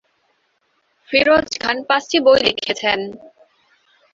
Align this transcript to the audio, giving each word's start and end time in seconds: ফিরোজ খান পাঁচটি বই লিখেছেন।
ফিরোজ 1.09 1.47
খান 1.61 1.77
পাঁচটি 1.89 2.17
বই 2.25 2.39
লিখেছেন। 2.47 2.99